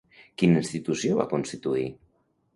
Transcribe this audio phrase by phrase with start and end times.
[0.41, 1.87] Quina institució va constituir?